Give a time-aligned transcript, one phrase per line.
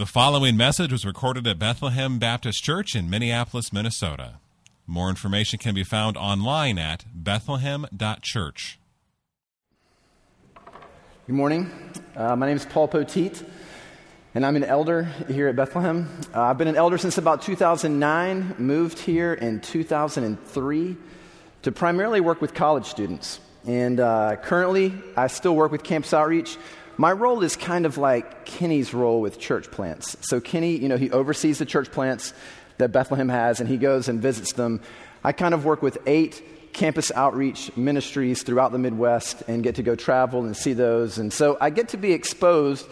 [0.00, 4.40] The following message was recorded at Bethlehem Baptist Church in Minneapolis, Minnesota.
[4.86, 8.78] More information can be found online at bethlehem.church.
[11.26, 11.70] Good morning.
[12.16, 13.46] Uh, my name is Paul Poteet,
[14.34, 16.08] and I'm an elder here at Bethlehem.
[16.34, 20.96] Uh, I've been an elder since about 2009, moved here in 2003
[21.60, 23.38] to primarily work with college students.
[23.66, 26.56] And uh, currently, I still work with Campus Outreach.
[27.00, 30.18] My role is kind of like Kenny's role with church plants.
[30.20, 32.34] So, Kenny, you know, he oversees the church plants
[32.76, 34.82] that Bethlehem has, and he goes and visits them.
[35.24, 39.82] I kind of work with eight campus outreach ministries throughout the Midwest and get to
[39.82, 41.16] go travel and see those.
[41.16, 42.86] And so I get to be exposed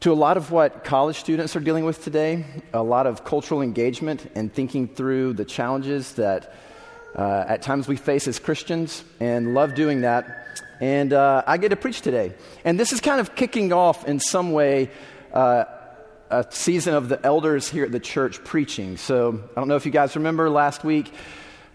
[0.00, 3.62] to a lot of what college students are dealing with today, a lot of cultural
[3.62, 6.54] engagement and thinking through the challenges that
[7.16, 10.43] uh, at times we face as Christians, and love doing that.
[10.80, 12.34] And uh, I get to preach today.
[12.64, 14.90] And this is kind of kicking off in some way
[15.32, 15.64] uh,
[16.30, 18.96] a season of the elders here at the church preaching.
[18.96, 21.12] So I don't know if you guys remember last week,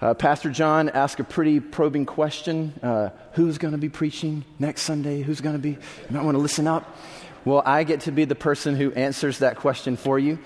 [0.01, 4.83] uh, Pastor John asked a pretty probing question uh, Who's going to be preaching next
[4.83, 5.21] Sunday?
[5.21, 5.71] Who's going to be?
[5.71, 5.77] You
[6.11, 6.97] might want to listen up.
[7.45, 10.39] Well, I get to be the person who answers that question for you.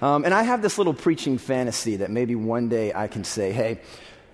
[0.00, 3.52] Um, and I have this little preaching fantasy that maybe one day I can say,
[3.52, 3.80] hey,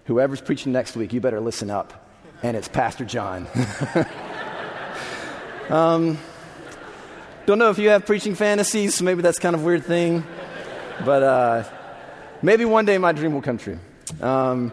[0.05, 2.08] whoever's preaching next week, you better listen up
[2.43, 3.47] and it's Pastor John.
[5.71, 6.19] um,
[7.47, 10.25] don't know if you have preaching fantasies, so maybe that's kind of weird thing.
[11.05, 11.65] But uh,
[12.43, 13.79] maybe one day my dream will come true.
[14.21, 14.73] Um,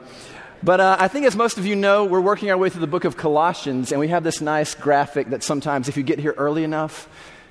[0.61, 2.87] but uh, I think, as most of you know, we're working our way through the
[2.87, 6.33] book of Colossians, and we have this nice graphic that sometimes, if you get here
[6.37, 7.07] early enough,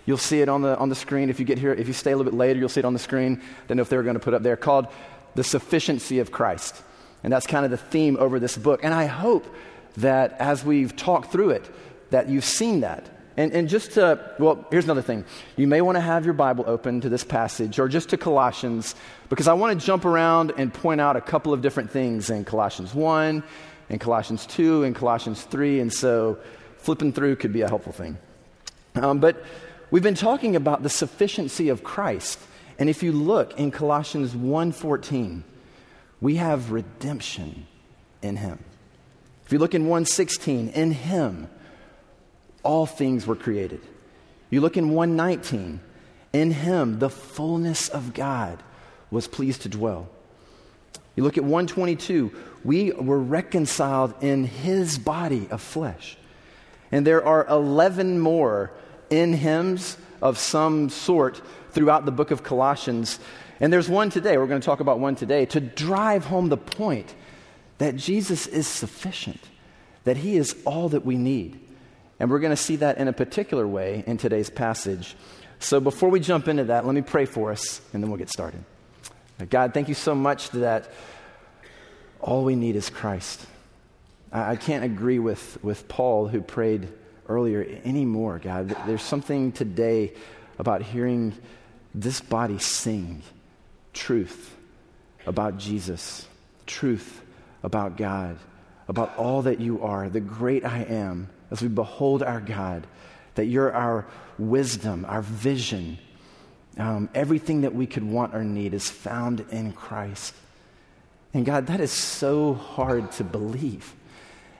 [0.06, 1.30] you'll see it on the, on the screen.
[1.30, 2.92] If you get here, if you stay a little bit later, you'll see it on
[2.92, 3.40] the screen.
[3.68, 4.86] Don't know if they were going to put up there, called
[5.34, 6.82] The Sufficiency of Christ.
[7.22, 8.80] And that's kind of the theme over this book.
[8.84, 9.46] And I hope
[9.96, 11.70] that as we've talked through it,
[12.10, 13.08] that you've seen that.
[13.36, 15.24] And, and just to, well, here's another thing.
[15.56, 18.94] You may want to have your Bible open to this passage or just to Colossians,
[19.28, 22.44] because I want to jump around and point out a couple of different things in
[22.44, 23.42] Colossians 1,
[23.88, 26.38] in Colossians 2, in Colossians 3, and so
[26.78, 28.18] flipping through could be a helpful thing.
[28.94, 29.42] Um, but
[29.90, 32.38] we've been talking about the sufficiency of Christ.
[32.78, 35.42] And if you look in Colossians 1:14,
[36.20, 37.66] we have redemption
[38.22, 38.58] in him.
[39.54, 41.46] You look in 116, in him
[42.64, 43.80] all things were created.
[44.50, 45.78] You look in 119,
[46.32, 48.60] in him the fullness of God
[49.12, 50.08] was pleased to dwell.
[51.14, 52.32] You look at 122,
[52.64, 56.16] we were reconciled in his body of flesh.
[56.90, 58.72] And there are 11 more
[59.08, 63.20] in hymns of some sort throughout the book of Colossians.
[63.60, 66.56] And there's one today, we're going to talk about one today, to drive home the
[66.56, 67.14] point
[67.84, 69.40] that Jesus is sufficient,
[70.04, 71.60] that he is all that we need.
[72.18, 75.14] And we're going to see that in a particular way in today's passage.
[75.58, 78.30] So before we jump into that, let me pray for us, and then we'll get
[78.30, 78.64] started.
[79.50, 80.90] God, thank you so much that
[82.20, 83.44] all we need is Christ.
[84.32, 86.88] I, can't agree with, with Paul, who prayed
[87.28, 88.74] earlier, anymore, God.
[88.86, 90.14] There's something today
[90.58, 91.34] about hearing
[91.94, 93.20] this body sing
[93.92, 94.56] truth
[95.26, 96.26] about Jesus,
[96.66, 97.20] truth
[97.64, 98.36] about God,
[98.86, 102.86] about all that you are, the great I am, as we behold our God,
[103.34, 104.06] that you're our
[104.38, 105.98] wisdom, our vision.
[106.76, 110.34] Um, everything that we could want or need is found in Christ.
[111.32, 113.94] And God, that is so hard to believe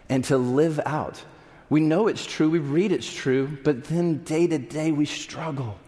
[0.08, 1.22] and to live out.
[1.68, 5.78] We know it's true, we read it's true, but then day to day we struggle.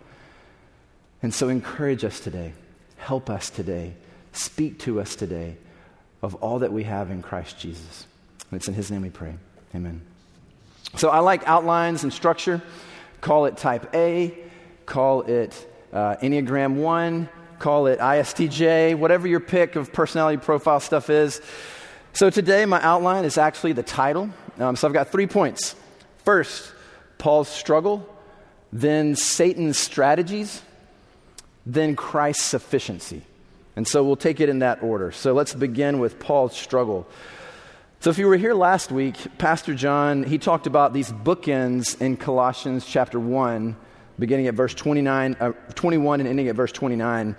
[1.23, 2.53] And so encourage us today,
[2.99, 3.95] help us today,
[4.33, 5.57] speak to us today
[6.27, 8.07] of all that we have in Christ Jesus.
[8.51, 9.37] And it's in His name we pray.
[9.77, 10.03] Amen.
[10.97, 12.61] So I like outlines and structure.
[13.21, 14.37] Call it type A,
[14.87, 17.29] call it uh, Enneagram 1,
[17.61, 21.41] call it ISTJ, whatever your pick of personality profile stuff is.
[22.13, 24.31] So today, my outline is actually the title.
[24.59, 25.77] Um, so I've got three points.
[26.25, 26.73] First,
[27.19, 28.05] Paul's struggle,
[28.73, 30.61] then Satan's strategies,
[31.65, 33.23] then Christ's sufficiency.
[33.77, 35.13] And so we'll take it in that order.
[35.13, 37.07] So let's begin with Paul's struggle.
[38.01, 42.17] So if you were here last week, Pastor John, he talked about these bookends in
[42.17, 43.77] Colossians chapter 1,
[44.19, 47.37] beginning at verse 29, uh, 21 and ending at verse 29.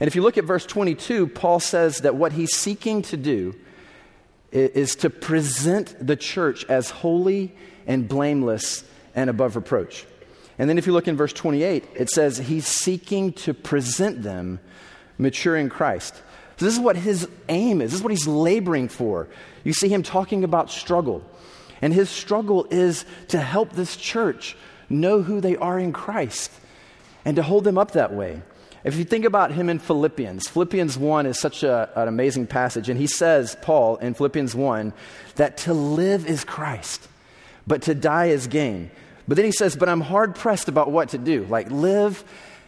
[0.00, 3.54] And if you look at verse 22, Paul says that what he's seeking to do
[4.52, 7.54] is, is to present the church as holy
[7.86, 8.84] and blameless
[9.14, 10.06] and above reproach.
[10.58, 14.60] And then if you look in verse 28, it says he's seeking to present them
[15.18, 16.14] mature in Christ.
[16.56, 17.90] So this is what his aim is.
[17.90, 19.28] This is what he's laboring for.
[19.64, 21.24] You see him talking about struggle.
[21.82, 24.56] And his struggle is to help this church
[24.88, 26.50] know who they are in Christ.
[27.24, 28.42] and to hold them up that way.
[28.84, 32.90] If you think about him in Philippians, Philippians 1 is such a, an amazing passage.
[32.90, 34.92] And he says, Paul, in Philippians 1,
[35.36, 37.08] that to live is Christ,
[37.66, 38.90] but to die is gain.
[39.26, 41.46] But then he says, But I'm hard pressed about what to do.
[41.48, 42.22] Like live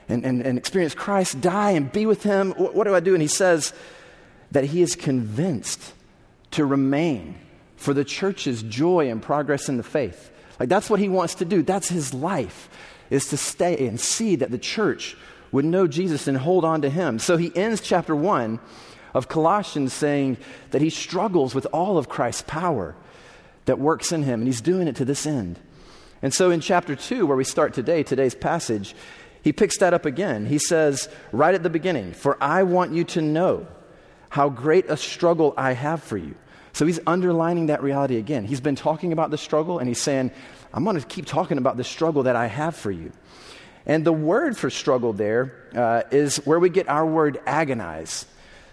[0.08, 2.52] and, and, and experience Christ, die and be with him.
[2.52, 3.14] What, what do I do?
[3.14, 3.72] And he says
[4.52, 5.92] that he is convinced
[6.52, 7.38] to remain
[7.76, 10.30] for the church's joy and progress in the faith.
[10.58, 11.62] Like that's what he wants to do.
[11.62, 12.68] That's his life,
[13.10, 15.16] is to stay and see that the church
[15.52, 17.18] would know Jesus and hold on to him.
[17.18, 18.58] So he ends chapter 1
[19.14, 20.36] of Colossians saying
[20.70, 22.94] that he struggles with all of Christ's power
[23.66, 25.58] that works in him, and he's doing it to this end.
[26.22, 28.94] And so in chapter 2, where we start today, today's passage,
[29.46, 30.44] he picks that up again.
[30.44, 33.68] He says, right at the beginning, For I want you to know
[34.28, 36.34] how great a struggle I have for you.
[36.72, 38.44] So he's underlining that reality again.
[38.44, 40.32] He's been talking about the struggle, and he's saying,
[40.74, 43.12] I'm going to keep talking about the struggle that I have for you.
[43.86, 48.26] And the word for struggle there uh, is where we get our word agonize.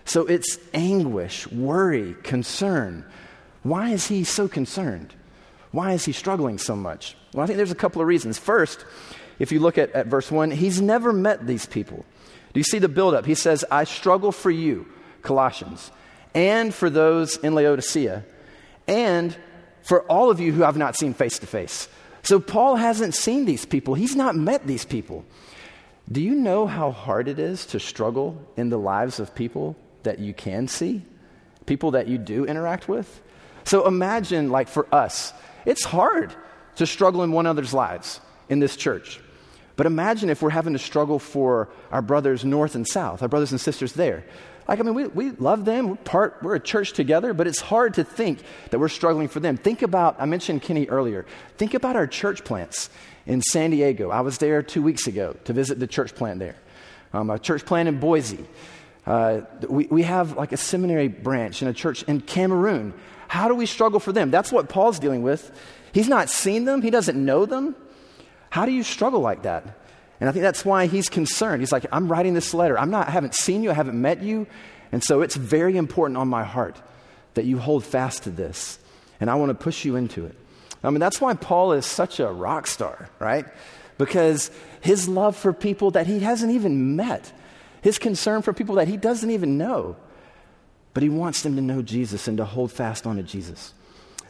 [0.05, 3.05] So it's anguish, worry, concern.
[3.61, 5.13] Why is he so concerned?
[5.69, 7.15] Why is he struggling so much?
[7.31, 8.39] Well, I think there's a couple of reasons.
[8.39, 8.83] First,
[9.43, 12.05] if you look at, at verse 1, he's never met these people.
[12.53, 13.25] Do you see the buildup?
[13.25, 14.87] He says, I struggle for you,
[15.21, 15.91] Colossians,
[16.33, 18.23] and for those in Laodicea,
[18.87, 19.35] and
[19.81, 21.89] for all of you who I've not seen face to face.
[22.21, 25.25] So Paul hasn't seen these people, he's not met these people.
[26.09, 30.19] Do you know how hard it is to struggle in the lives of people that
[30.19, 31.01] you can see?
[31.65, 33.21] People that you do interact with?
[33.65, 35.33] So imagine, like for us,
[35.65, 36.33] it's hard
[36.77, 39.19] to struggle in one another's lives in this church.
[39.75, 43.51] But imagine if we're having to struggle for our brothers north and south, our brothers
[43.51, 44.23] and sisters there.
[44.67, 45.89] Like, I mean, we, we love them.
[45.89, 48.39] We're, part, we're a church together, but it's hard to think
[48.69, 49.57] that we're struggling for them.
[49.57, 51.25] Think about, I mentioned Kenny earlier.
[51.57, 52.89] Think about our church plants
[53.25, 54.09] in San Diego.
[54.09, 56.55] I was there two weeks ago to visit the church plant there,
[57.11, 58.45] um, a church plant in Boise.
[59.05, 62.93] Uh, we, we have like a seminary branch in a church in Cameroon.
[63.27, 64.31] How do we struggle for them?
[64.31, 65.51] That's what Paul's dealing with.
[65.91, 67.75] He's not seen them, he doesn't know them.
[68.53, 69.63] How do you struggle like that?
[70.19, 71.63] And I think that's why he's concerned.
[71.63, 72.77] He's like, I'm writing this letter.
[72.77, 74.45] I'm not, I haven't seen you, I haven't met you.
[74.91, 76.79] And so it's very important on my heart
[77.33, 78.77] that you hold fast to this.
[79.19, 80.35] And I want to push you into it.
[80.83, 83.47] I mean, that's why Paul is such a rock star, right?
[83.97, 84.51] Because
[84.81, 87.33] his love for people that he hasn't even met,
[87.81, 89.95] his concern for people that he doesn't even know,
[90.93, 93.73] but he wants them to know Jesus and to hold fast onto Jesus.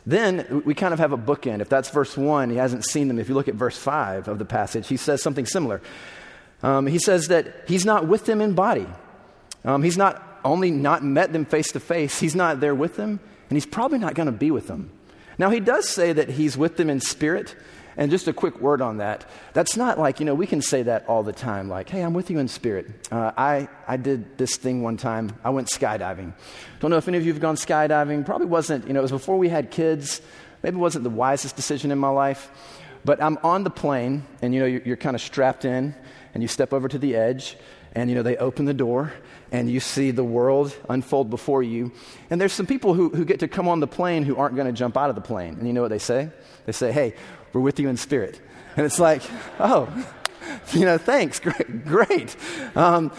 [0.05, 1.61] Then we kind of have a bookend.
[1.61, 3.19] If that's verse 1, he hasn't seen them.
[3.19, 5.81] If you look at verse 5 of the passage, he says something similar.
[6.61, 8.87] Um, he says that he's not with them in body.
[9.63, 13.19] Um, he's not only not met them face to face, he's not there with them,
[13.49, 14.91] and he's probably not going to be with them.
[15.37, 17.55] Now, he does say that he's with them in spirit,
[17.97, 19.25] and just a quick word on that.
[19.53, 22.13] That's not like, you know, we can say that all the time, like, hey, I'm
[22.13, 22.87] with you in spirit.
[23.11, 25.31] Uh, I, I did this thing one time.
[25.43, 26.33] I went skydiving.
[26.79, 28.25] Don't know if any of you have gone skydiving.
[28.25, 30.21] Probably wasn't, you know, it was before we had kids.
[30.63, 32.49] Maybe wasn't the wisest decision in my life.
[33.05, 35.93] But I'm on the plane, and, you know, you're, you're kind of strapped in,
[36.33, 37.57] and you step over to the edge,
[37.91, 39.11] and, you know, they open the door,
[39.51, 41.91] and you see the world unfold before you.
[42.29, 44.67] And there's some people who, who get to come on the plane who aren't going
[44.67, 45.55] to jump out of the plane.
[45.59, 46.29] And you know what they say?
[46.65, 47.13] They say, hey,
[47.53, 48.39] we're with you in spirit.
[48.75, 49.21] And it's like,
[49.59, 49.87] oh,
[50.73, 51.85] you know, thanks, great.
[51.85, 52.35] great.
[52.75, 53.11] Um,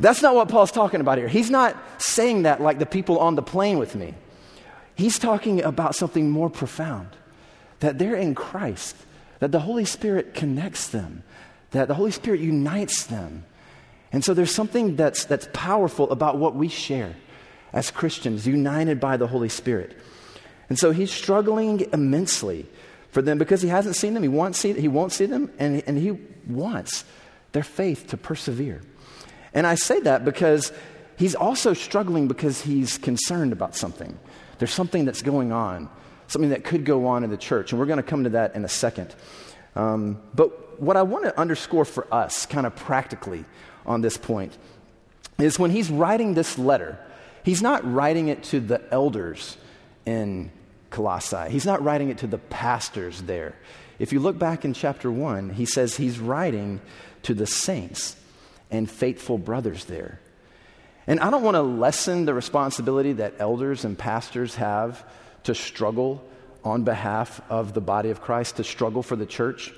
[0.00, 1.28] that's not what Paul's talking about here.
[1.28, 4.14] He's not saying that like the people on the plane with me.
[4.94, 7.08] He's talking about something more profound
[7.80, 8.96] that they're in Christ,
[9.38, 11.22] that the Holy Spirit connects them,
[11.70, 13.44] that the Holy Spirit unites them.
[14.10, 17.14] And so there's something that's, that's powerful about what we share
[17.72, 19.96] as Christians, united by the Holy Spirit.
[20.68, 22.66] And so he's struggling immensely
[23.18, 24.22] for them because he hasn't seen them.
[24.22, 26.12] He, wants see, he won't see them, and, and he
[26.46, 27.04] wants
[27.50, 28.80] their faith to persevere.
[29.52, 30.72] And I say that because
[31.16, 34.16] he's also struggling because he's concerned about something.
[34.60, 35.90] There's something that's going on,
[36.28, 38.54] something that could go on in the church, and we're going to come to that
[38.54, 39.12] in a second.
[39.74, 43.44] Um, but what I want to underscore for us, kind of practically
[43.84, 44.56] on this point,
[45.40, 47.00] is when he's writing this letter,
[47.42, 49.56] he's not writing it to the elders
[50.06, 50.52] in
[50.90, 51.50] Colossae.
[51.50, 53.54] He's not writing it to the pastors there.
[53.98, 56.80] If you look back in chapter 1, he says he's writing
[57.24, 58.16] to the saints
[58.70, 60.20] and faithful brothers there.
[61.06, 65.04] And I don't want to lessen the responsibility that elders and pastors have
[65.44, 66.22] to struggle
[66.64, 69.72] on behalf of the body of Christ, to struggle for the church.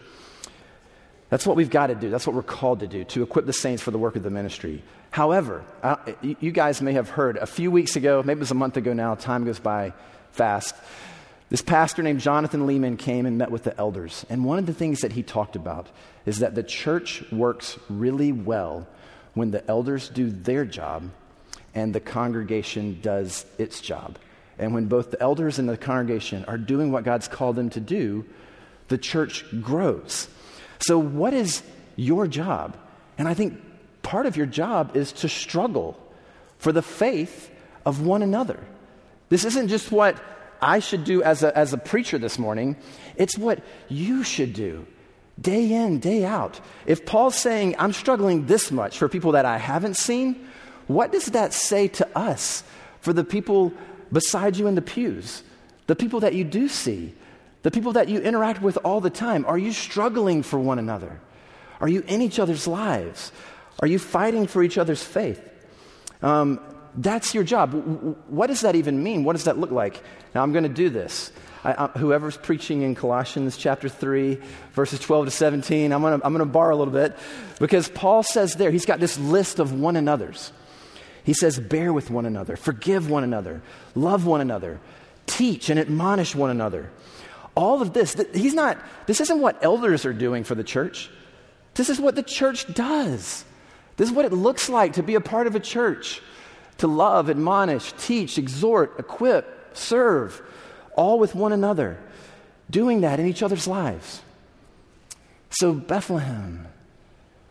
[1.28, 2.10] That's what we've got to do.
[2.10, 4.30] That's what we're called to do, to equip the saints for the work of the
[4.30, 4.82] ministry.
[5.10, 5.64] However,
[6.22, 8.92] you guys may have heard a few weeks ago, maybe it was a month ago
[8.92, 9.92] now, time goes by
[10.32, 10.74] fast.
[11.48, 14.24] This pastor named Jonathan Leeman came and met with the elders.
[14.30, 15.88] And one of the things that he talked about
[16.24, 18.86] is that the church works really well
[19.34, 21.10] when the elders do their job
[21.74, 24.18] and the congregation does its job.
[24.58, 27.80] And when both the elders and the congregation are doing what God's called them to
[27.80, 28.24] do,
[28.88, 30.28] the church grows.
[30.80, 31.62] So, what is
[31.96, 32.76] your job?
[33.18, 33.60] And I think
[34.02, 35.98] part of your job is to struggle
[36.58, 37.50] for the faith
[37.86, 38.60] of one another.
[39.30, 40.20] This isn't just what
[40.60, 42.76] I should do as a, as a preacher this morning,
[43.16, 44.86] it's what you should do
[45.40, 46.60] day in, day out.
[46.84, 50.46] If Paul's saying, I'm struggling this much for people that I haven't seen,
[50.86, 52.62] what does that say to us
[53.00, 53.72] for the people
[54.12, 55.42] beside you in the pews,
[55.86, 57.14] the people that you do see,
[57.62, 59.46] the people that you interact with all the time?
[59.46, 61.20] Are you struggling for one another?
[61.80, 63.32] Are you in each other's lives?
[63.80, 65.40] Are you fighting for each other's faith?
[66.20, 66.60] Um,
[66.96, 67.72] that's your job.
[68.28, 69.24] What does that even mean?
[69.24, 70.02] What does that look like?
[70.34, 71.32] Now, I'm going to do this.
[71.64, 74.40] I, I, whoever's preaching in Colossians chapter 3,
[74.72, 77.16] verses 12 to 17, I'm going to I'm going to borrow a little bit
[77.58, 80.52] because Paul says there, he's got this list of one another's.
[81.22, 83.60] He says, bear with one another, forgive one another,
[83.94, 84.80] love one another,
[85.26, 86.90] teach and admonish one another.
[87.54, 91.10] All of this, he's not, this isn't what elders are doing for the church.
[91.74, 93.44] This is what the church does.
[93.96, 96.22] This is what it looks like to be a part of a church
[96.80, 100.40] to love, admonish, teach, exhort, equip, serve,
[100.96, 101.98] all with one another,
[102.70, 104.22] doing that in each other's lives.
[105.50, 106.66] So, Bethlehem,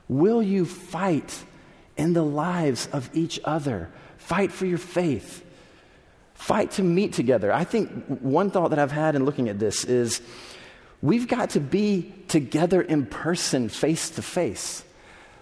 [0.07, 1.43] will you fight
[1.95, 3.89] in the lives of each other?
[4.17, 5.45] Fight for your faith.
[6.33, 7.53] Fight to meet together.
[7.53, 10.21] I think one thought that I've had in looking at this is
[11.03, 14.83] we've got to be together in person, face to face.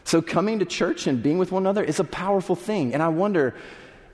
[0.07, 2.93] So, coming to church and being with one another is a powerful thing.
[2.93, 3.53] And I wonder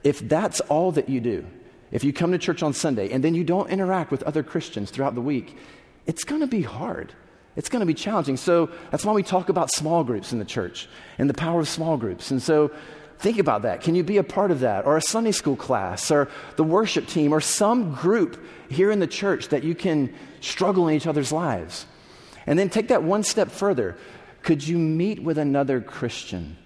[0.02, 1.46] if that's all that you do,
[1.92, 4.90] if you come to church on Sunday and then you don't interact with other Christians
[4.90, 5.56] throughout the week,
[6.04, 7.12] it's going to be hard.
[7.54, 8.36] It's going to be challenging.
[8.36, 11.68] So that's why we talk about small groups in the church and the power of
[11.68, 12.32] small groups.
[12.32, 12.72] And so
[13.20, 13.80] think about that.
[13.80, 14.86] Can you be a part of that?
[14.86, 19.06] Or a Sunday school class, or the worship team, or some group here in the
[19.06, 21.86] church that you can struggle in each other's lives?
[22.46, 23.96] And then take that one step further.
[24.44, 26.58] Could you meet with another Christian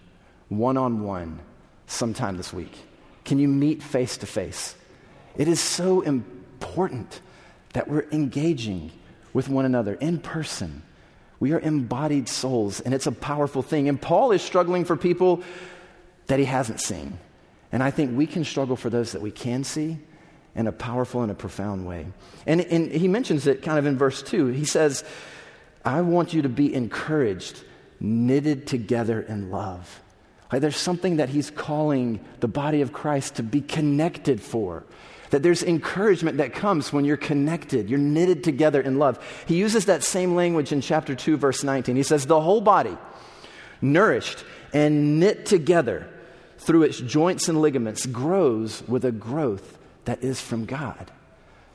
[0.49, 1.39] one on one
[1.87, 2.77] sometime this week?
[3.25, 4.75] Can you meet face to face?
[5.37, 7.21] It is so important
[7.75, 8.91] that we're engaging
[9.33, 10.83] with one another in person.
[11.39, 13.89] We are embodied souls, and it's a powerful thing.
[13.89, 15.45] And Paul is struggling for people
[16.27, 17.17] that he hasn't seen.
[17.71, 19.99] And I think we can struggle for those that we can see
[20.57, 22.09] in a powerful and a profound way.
[22.45, 24.49] And, and he mentions it kind of in verse 2.
[24.49, 25.05] He says,
[25.85, 27.63] I want you to be encouraged,
[28.01, 30.01] knitted together in love.
[30.53, 34.85] Like there's something that he's calling the body of Christ to be connected for.
[35.31, 39.23] That there's encouragement that comes when you're connected, you're knitted together in love.
[39.47, 41.97] He uses that same language in chapter 2, verse 19.
[41.97, 42.97] He says, The whole body,
[43.83, 46.09] nourished and knit together
[46.59, 51.11] through its joints and ligaments, grows with a growth that is from God.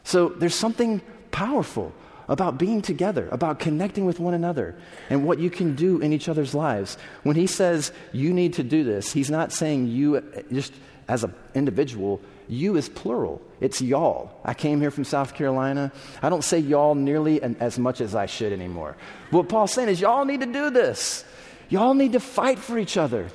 [0.03, 1.93] So there's something powerful
[2.33, 4.75] about being together, about connecting with one another,
[5.09, 6.97] and what you can do in each other's lives.
[7.21, 10.21] When he says you need to do this, he's not saying you
[10.51, 10.73] just
[11.07, 13.41] as an individual, you is plural.
[13.61, 14.31] It's y'all.
[14.43, 15.91] I came here from South Carolina.
[16.21, 18.97] I don't say y'all nearly as much as I should anymore.
[19.29, 21.23] What Paul's saying is, y'all need to do this.
[21.69, 23.29] Y'all need to fight for each other.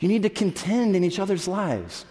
[0.00, 2.04] You need to contend in each other's lives.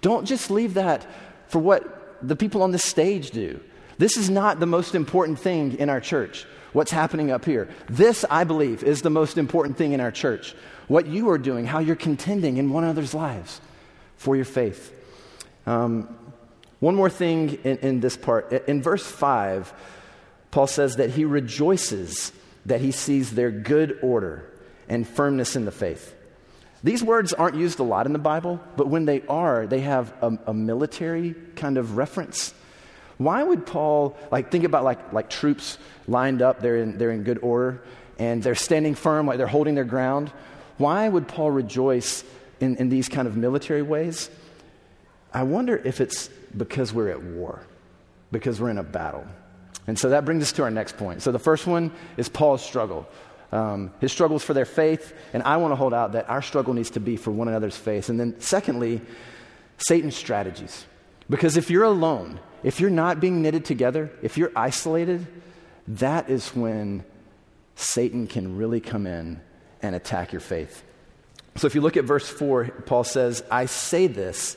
[0.00, 1.06] Don't just leave that
[1.48, 3.58] for what the people on the stage do.
[3.98, 7.68] This is not the most important thing in our church, what's happening up here.
[7.88, 10.54] This, I believe, is the most important thing in our church.
[10.88, 13.60] What you are doing, how you're contending in one another's lives
[14.16, 14.92] for your faith.
[15.66, 16.16] Um,
[16.80, 18.52] one more thing in, in this part.
[18.68, 19.72] In verse 5,
[20.50, 22.32] Paul says that he rejoices
[22.66, 24.50] that he sees their good order
[24.88, 26.14] and firmness in the faith.
[26.84, 30.12] These words aren't used a lot in the Bible, but when they are, they have
[30.20, 32.52] a, a military kind of reference.
[33.24, 37.22] Why would Paul, like, think about like, like troops lined up, they're in, they're in
[37.22, 37.82] good order,
[38.18, 40.30] and they're standing firm, like they're holding their ground.
[40.78, 42.24] Why would Paul rejoice
[42.60, 44.30] in, in these kind of military ways?
[45.32, 47.62] I wonder if it's because we're at war,
[48.30, 49.26] because we're in a battle.
[49.86, 51.22] And so that brings us to our next point.
[51.22, 53.08] So the first one is Paul's struggle.
[53.50, 56.72] Um, his struggles for their faith, and I want to hold out that our struggle
[56.72, 58.08] needs to be for one another's faith.
[58.08, 59.02] And then, secondly,
[59.76, 60.86] Satan's strategies.
[61.28, 65.26] Because if you're alone, if you're not being knitted together, if you're isolated,
[65.88, 67.04] that is when
[67.74, 69.40] Satan can really come in
[69.80, 70.82] and attack your faith.
[71.56, 74.56] So if you look at verse 4, Paul says, I say this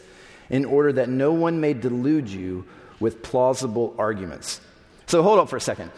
[0.50, 2.66] in order that no one may delude you
[3.00, 4.62] with plausible arguments.
[5.08, 5.92] So hold up for a second.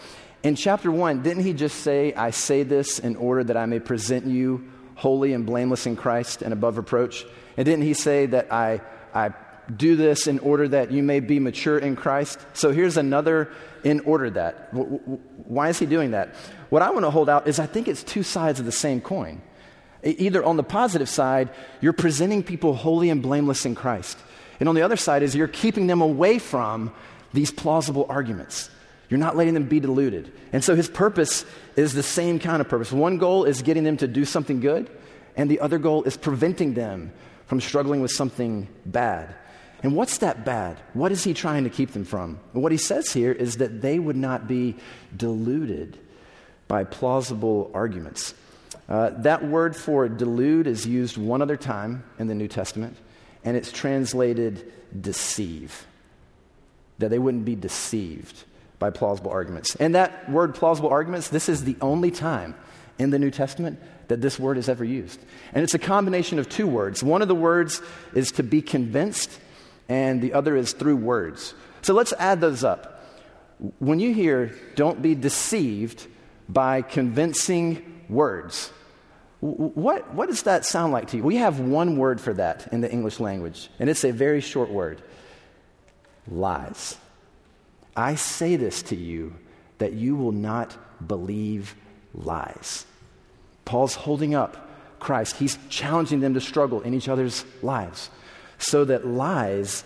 [0.43, 3.79] In chapter 1, didn't he just say, I say this in order that I may
[3.79, 7.25] present you holy and blameless in Christ and above reproach?
[7.57, 8.81] And didn't he say that I,
[9.13, 9.31] I
[9.75, 12.39] do this in order that you may be mature in Christ?
[12.53, 13.51] So here's another
[13.83, 14.73] in order that.
[14.73, 16.35] Why is he doing that?
[16.69, 19.01] What I want to hold out is I think it's two sides of the same
[19.01, 19.41] coin.
[20.03, 21.49] Either on the positive side,
[21.81, 24.17] you're presenting people holy and blameless in Christ.
[24.59, 26.93] And on the other side is you're keeping them away from
[27.33, 28.69] these plausible arguments.
[29.09, 30.31] You're not letting them be deluded.
[30.51, 31.45] And so his purpose
[31.75, 32.91] is the same kind of purpose.
[32.91, 34.89] One goal is getting them to do something good,
[35.35, 37.11] and the other goal is preventing them
[37.45, 39.33] from struggling with something bad.
[39.83, 40.79] And what's that bad?
[40.93, 42.39] What is he trying to keep them from?
[42.53, 44.75] What he says here is that they would not be
[45.15, 45.99] deluded
[46.67, 48.33] by plausible arguments.
[48.89, 52.97] Uh, that word for delude is used one other time in the New Testament,
[53.43, 55.85] and it's translated deceive.
[56.99, 58.43] That they wouldn't be deceived
[58.79, 59.75] by plausible arguments.
[59.75, 62.55] And that word plausible arguments, this is the only time
[62.97, 65.19] in the New Testament that this word is ever used.
[65.53, 67.03] And it's a combination of two words.
[67.03, 67.81] One of the words
[68.13, 69.39] is to be convinced,
[69.89, 71.53] and the other is through words.
[71.81, 73.03] So let's add those up.
[73.79, 76.05] When you hear, don't be deceived
[76.47, 78.71] by convincing words,
[79.39, 81.23] what, what does that sound like to you?
[81.23, 84.69] We have one word for that in the English language, and it's a very short
[84.69, 85.01] word
[86.27, 86.97] lies.
[87.95, 89.35] I say this to you
[89.77, 90.75] that you will not
[91.07, 91.75] believe
[92.13, 92.85] lies.
[93.65, 94.67] Paul's holding up
[94.99, 95.35] Christ.
[95.37, 98.09] He's challenging them to struggle in each other's lives
[98.57, 99.83] so that lies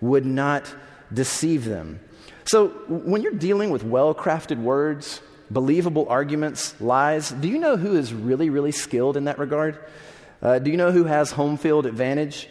[0.00, 0.72] would not
[1.12, 2.00] deceive them.
[2.44, 7.96] So, when you're dealing with well crafted words, believable arguments, lies, do you know who
[7.96, 9.78] is really, really skilled in that regard?
[10.42, 12.48] Uh, do you know who has home field advantage?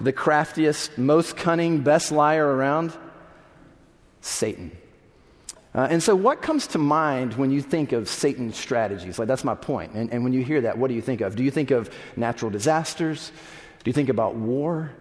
[0.00, 2.92] The craftiest, most cunning, best liar around?
[4.20, 4.70] Satan.
[5.74, 9.18] Uh, and so, what comes to mind when you think of Satan's strategies?
[9.18, 9.92] Like, that's my point.
[9.92, 11.34] And, and when you hear that, what do you think of?
[11.34, 13.32] Do you think of natural disasters?
[13.82, 14.92] Do you think about war?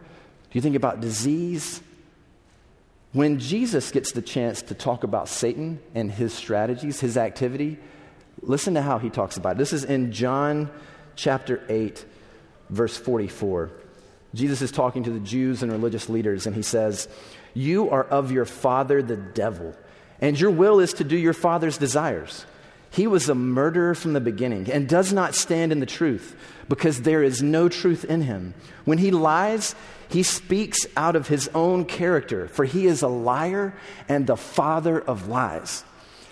[0.52, 1.82] Do you think about disease?
[3.14, 7.78] When Jesus gets the chance to talk about Satan and his strategies, his activity,
[8.42, 9.58] listen to how he talks about it.
[9.58, 10.70] This is in John
[11.16, 12.06] chapter 8,
[12.70, 13.72] verse 44.
[14.34, 17.10] Jesus is talking to the Jews and religious leaders, and he says,
[17.54, 19.76] You are of your father, the devil
[20.22, 22.46] and your will is to do your father's desires.
[22.92, 26.36] He was a murderer from the beginning and does not stand in the truth
[26.68, 28.54] because there is no truth in him.
[28.84, 29.76] When he lies,
[30.10, 33.74] he speaks out of his own character, for he is a liar
[34.10, 35.86] and the father of lies.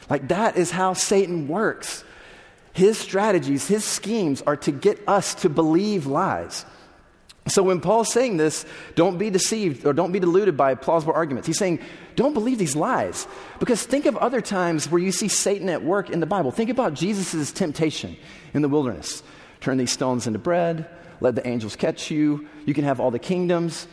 [0.10, 2.04] Like that is how Satan works.
[2.74, 6.66] His strategies, his schemes are to get us to believe lies.
[7.48, 11.48] So when Paul's saying this, don't be deceived or don't be deluded by plausible arguments.
[11.48, 11.80] He's saying,
[12.16, 13.28] don't believe these lies.
[13.60, 16.52] Because think of other times where you see Satan at work in the Bible.
[16.52, 18.18] Think about Jesus' temptation
[18.54, 19.24] in the wilderness.
[19.62, 20.88] Turn these stones into bread,
[21.22, 23.88] let the angels catch you, you can have all the kingdoms.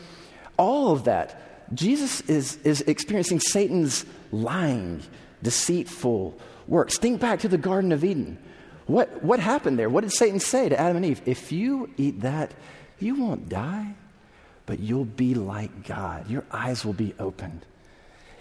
[0.59, 1.75] All of that.
[1.75, 5.03] Jesus is, is experiencing Satan's lying,
[5.43, 6.99] deceitful works.
[6.99, 8.39] Think back to the Garden of Eden.
[8.87, 9.91] What, what happened there?
[9.91, 11.23] What did Satan say to Adam and Eve?
[11.27, 12.55] If you eat that,
[12.99, 13.95] you won't die,
[14.65, 16.29] but you'll be like God.
[16.31, 17.65] Your eyes will be opened.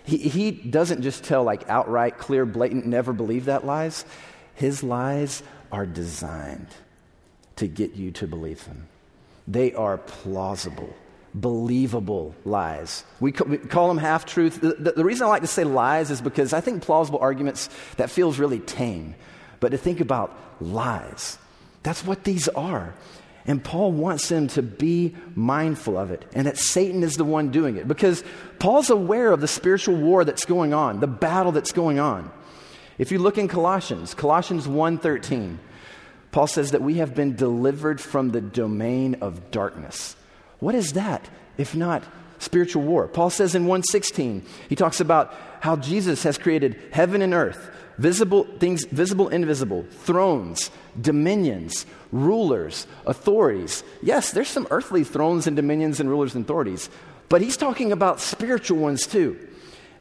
[0.04, 4.06] He, he doesn't just tell like outright, clear, blatant, never believe that lies.
[4.54, 6.68] His lies are designed
[7.58, 8.88] to get you to believe them.
[9.48, 10.94] They are plausible,
[11.34, 13.04] believable lies.
[13.20, 14.62] We, ca- we call them half truth.
[14.62, 17.70] The, the, the reason I like to say lies is because I think plausible arguments,
[17.98, 19.16] that feels really tame.
[19.60, 21.38] But to think about lies,
[21.84, 22.94] that's what these are.
[23.48, 27.52] And Paul wants them to be mindful of it and that Satan is the one
[27.52, 28.24] doing it because
[28.58, 32.32] Paul's aware of the spiritual war that's going on, the battle that's going on.
[32.98, 35.60] If you look in Colossians, Colossians 1:13,
[36.32, 40.16] Paul says that we have been delivered from the domain of darkness.
[40.60, 42.04] What is that if not
[42.40, 43.08] spiritual war?
[43.08, 48.48] Paul says in 1:16, he talks about how Jesus has created heaven and earth, visible
[48.60, 53.84] things visible invisible, thrones, dominions, rulers, authorities.
[54.02, 56.90] Yes, there's some earthly thrones and dominions and rulers and authorities,
[57.30, 59.38] but he's talking about spiritual ones too.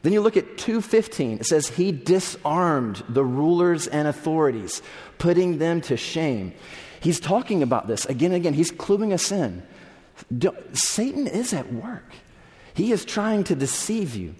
[0.01, 1.39] Then you look at 2:15.
[1.39, 4.81] It says he disarmed the rulers and authorities,
[5.17, 6.53] putting them to shame.
[6.99, 8.53] He's talking about this again and again.
[8.53, 9.63] He's cluing us in.
[10.73, 12.13] Satan is at work.
[12.73, 14.35] He is trying to deceive you.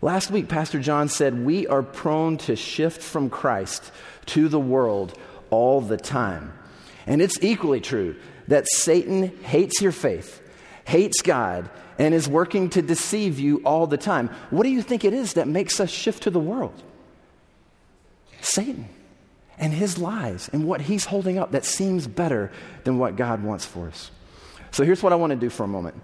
[0.00, 3.92] Last week, Pastor John said, We are prone to shift from Christ
[4.26, 5.16] to the world
[5.50, 6.52] all the time.
[7.06, 8.16] And it's equally true
[8.48, 10.40] that Satan hates your faith,
[10.84, 14.28] hates God, and is working to deceive you all the time.
[14.50, 16.82] What do you think it is that makes us shift to the world?
[18.40, 18.88] Satan
[19.58, 22.50] and his lies and what he's holding up that seems better
[22.84, 24.10] than what God wants for us.
[24.72, 26.00] So here's what I want to do for a moment.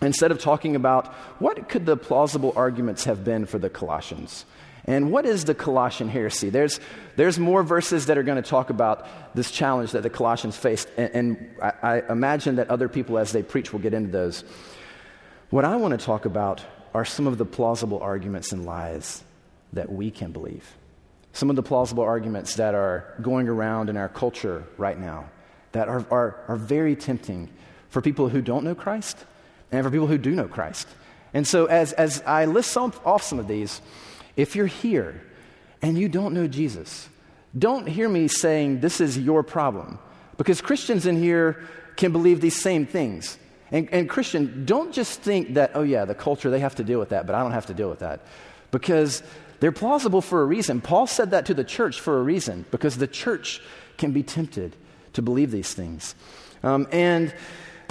[0.00, 4.44] Instead of talking about what could the plausible arguments have been for the Colossians,
[4.84, 6.50] and what is the Colossian heresy?
[6.50, 6.80] There's,
[7.16, 10.88] there's more verses that are going to talk about this challenge that the Colossians faced,
[10.96, 14.42] and, and I, I imagine that other people, as they preach, will get into those.
[15.50, 16.64] What I want to talk about
[16.94, 19.22] are some of the plausible arguments and lies
[19.72, 20.66] that we can believe.
[21.32, 25.30] Some of the plausible arguments that are going around in our culture right now
[25.72, 27.48] that are, are, are very tempting
[27.88, 29.16] for people who don't know Christ
[29.70, 30.88] and for people who do know Christ.
[31.34, 33.80] And so, as, as I list some, off some of these,
[34.36, 35.20] if you're here
[35.80, 37.08] and you don't know Jesus,
[37.58, 39.98] don't hear me saying this is your problem.
[40.38, 41.62] Because Christians in here
[41.96, 43.38] can believe these same things.
[43.70, 46.98] And, and Christian, don't just think that, oh, yeah, the culture, they have to deal
[46.98, 48.20] with that, but I don't have to deal with that.
[48.70, 49.22] Because
[49.60, 50.80] they're plausible for a reason.
[50.80, 53.60] Paul said that to the church for a reason, because the church
[53.96, 54.74] can be tempted
[55.12, 56.14] to believe these things.
[56.62, 57.34] Um, and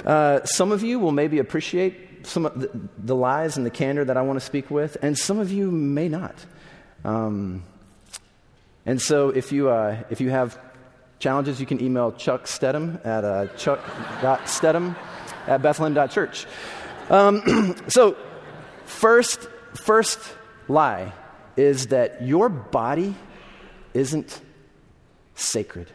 [0.04, 4.04] uh, some of you will maybe appreciate some of the, the, lies and the candor
[4.04, 6.34] that I want to speak with, and some of you may not.
[7.04, 7.62] Um,
[8.86, 10.58] and so if you, uh, if you have
[11.18, 14.96] challenges, you can email Chuck Steddom at uh, chuck.stedham
[15.46, 16.46] at bethlehem.church.
[17.10, 18.16] Um, so,
[18.84, 20.18] first, first
[20.68, 21.12] lie
[21.56, 23.14] is that your body
[23.94, 24.40] isn't
[25.34, 25.90] sacred.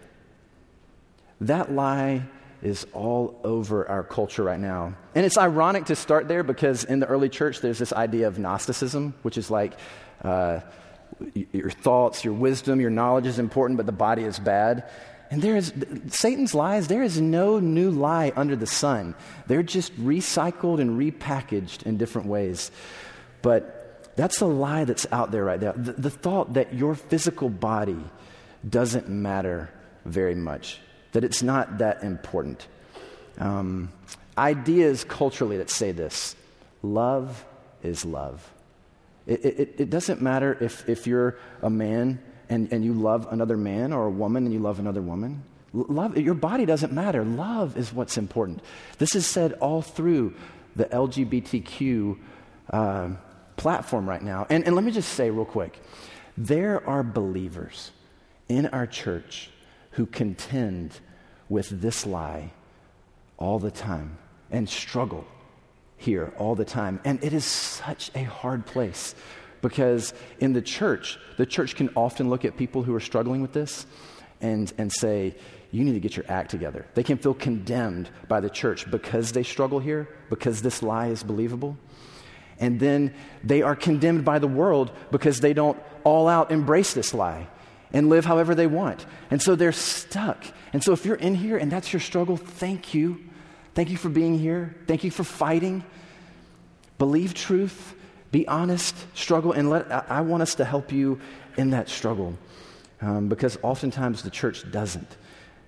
[1.41, 2.23] That lie
[2.61, 4.95] is all over our culture right now.
[5.15, 8.39] And it's ironic to start there because in the early church, there's this idea of
[8.39, 9.73] Gnosticism, which is like
[10.23, 10.61] uh,
[11.51, 14.89] your thoughts, your wisdom, your knowledge is important, but the body is bad.
[15.29, 15.73] And there is
[16.07, 19.13] Satan's lies, there is no new lie under the sun.
[19.47, 22.71] They're just recycled and repackaged in different ways.
[23.41, 25.73] But that's the lie that's out there right now.
[25.73, 27.99] The, the thought that your physical body
[28.67, 29.69] doesn't matter
[30.05, 30.79] very much
[31.17, 32.67] that it's not that important.
[33.39, 33.91] Um,
[34.37, 36.35] ideas culturally that say this
[36.83, 37.43] love
[37.81, 38.47] is love.
[39.25, 43.57] It, it, it, doesn't matter if, if you're a man and, and you love another
[43.57, 45.43] man or a woman and you love another woman.
[45.73, 47.25] Love, your body doesn't matter.
[47.25, 48.61] Love is what's important.
[48.99, 50.35] This is said all through
[50.75, 52.19] the LGBTQ
[52.69, 53.09] uh,
[53.55, 54.45] platform right now.
[54.51, 55.81] And, and let me just say real quick
[56.37, 57.89] there are believers
[58.47, 59.49] in our church
[59.97, 60.91] who contend
[61.49, 62.51] with this lie
[63.37, 64.17] all the time
[64.51, 65.25] and struggle
[65.97, 66.99] here all the time.
[67.03, 69.15] And it is such a hard place
[69.61, 73.53] because in the church, the church can often look at people who are struggling with
[73.53, 73.85] this
[74.41, 75.35] and, and say,
[75.71, 76.85] you need to get your act together.
[76.93, 81.23] They can feel condemned by the church because they struggle here, because this lie is
[81.23, 81.77] believable.
[82.59, 87.13] And then they are condemned by the world because they don't all out embrace this
[87.13, 87.47] lie
[87.93, 89.05] and live however they want.
[89.31, 90.43] And so they're stuck.
[90.73, 93.23] And so if you're in here and that's your struggle, thank you.
[93.73, 94.75] Thank you for being here.
[94.87, 95.83] Thank you for fighting.
[96.97, 97.93] Believe truth,
[98.31, 101.21] be honest, struggle, and let, I, want us to help you
[101.57, 102.37] in that struggle
[103.01, 105.15] um, because oftentimes the church doesn't.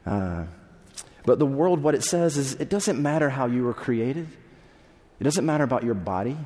[0.05, 0.45] Uh,
[1.25, 4.27] but the world, what it says is it doesn't matter how you were created,
[5.19, 6.37] it doesn't matter about your body,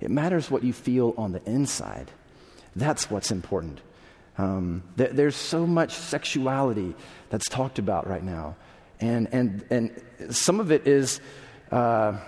[0.00, 2.10] it matters what you feel on the inside.
[2.76, 3.80] That's what's important.
[4.42, 6.96] Um, th- there's so much sexuality
[7.30, 8.56] that's talked about right now.
[8.98, 11.20] And, and, and some of it is
[11.70, 12.18] uh,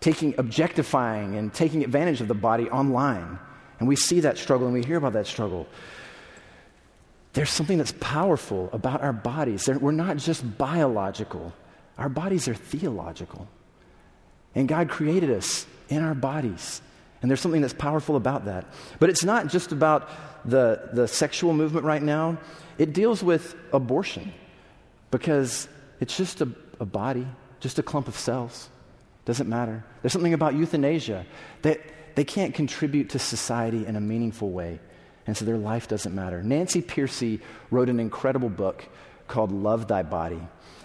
[0.00, 3.38] taking, objectifying and taking advantage of the body online.
[3.78, 5.68] And we see that struggle and we hear about that struggle.
[7.34, 9.66] There's something that's powerful about our bodies.
[9.66, 11.52] They're, we're not just biological,
[11.98, 13.46] our bodies are theological.
[14.56, 16.80] And God created us in our bodies.
[17.22, 18.66] And there's something that's powerful about that.
[18.98, 20.08] But it's not just about
[20.44, 22.38] the, the sexual movement right now,
[22.78, 24.32] it deals with abortion
[25.10, 25.68] because
[26.00, 26.48] it's just a,
[26.80, 27.26] a body,
[27.60, 28.68] just a clump of cells.
[29.24, 29.84] Doesn't matter.
[30.02, 31.24] There's something about euthanasia
[31.62, 31.80] that
[32.14, 34.80] they can't contribute to society in a meaningful way.
[35.26, 36.42] And so their life doesn't matter.
[36.42, 38.84] Nancy Pearcey wrote an incredible book
[39.26, 40.40] called Love Thy Body.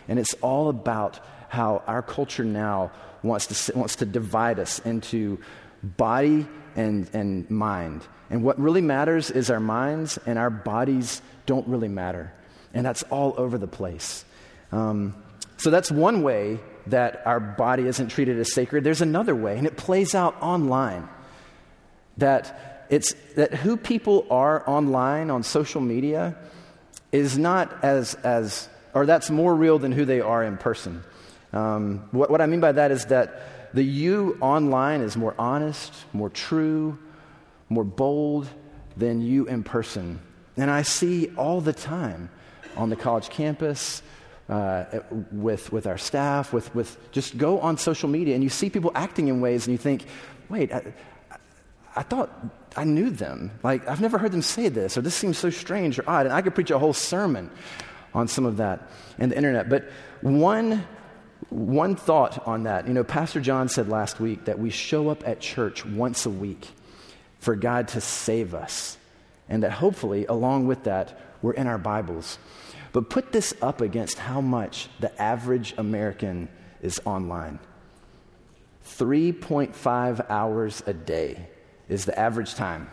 [0.07, 1.19] And it's all about
[1.49, 2.91] how our culture now
[3.21, 5.39] wants to, wants to divide us into
[5.83, 8.01] body and, and mind.
[8.29, 12.31] And what really matters is our minds, and our bodies don't really matter.
[12.73, 14.23] And that's all over the place.
[14.71, 15.15] Um,
[15.57, 18.83] so that's one way that our body isn't treated as sacred.
[18.83, 21.09] There's another way, and it plays out online.
[22.17, 26.35] That it's that who people are online on social media
[27.11, 31.03] is not as as or that's more real than who they are in person.
[31.53, 33.41] Um, what, what I mean by that is that
[33.73, 36.97] the you online is more honest, more true,
[37.69, 38.47] more bold
[38.97, 40.19] than you in person.
[40.57, 42.29] And I see all the time
[42.75, 44.01] on the college campus,
[44.49, 44.85] uh,
[45.31, 48.91] with, with our staff, with, with just go on social media and you see people
[48.95, 50.05] acting in ways and you think,
[50.49, 50.93] wait, I,
[51.95, 52.31] I thought
[52.75, 53.51] I knew them.
[53.63, 56.25] Like, I've never heard them say this, or this seems so strange or odd.
[56.25, 57.51] And I could preach a whole sermon
[58.13, 59.69] on some of that and the internet.
[59.69, 59.89] But
[60.21, 60.83] one,
[61.49, 65.27] one thought on that, you know, Pastor John said last week that we show up
[65.27, 66.67] at church once a week
[67.39, 68.97] for God to save us.
[69.47, 72.37] And that hopefully, along with that, we're in our Bibles.
[72.91, 76.49] But put this up against how much the average American
[76.81, 77.59] is online
[78.85, 81.47] 3.5 hours a day
[81.87, 82.89] is the average time